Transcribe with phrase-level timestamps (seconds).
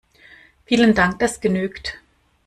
[0.65, 1.99] Vielen Dank, das genügt.